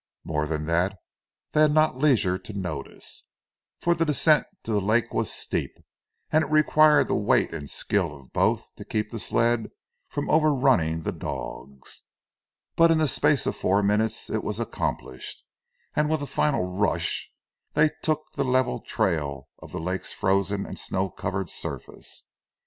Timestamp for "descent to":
4.03-4.71